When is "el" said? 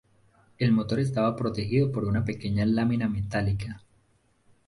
0.57-0.71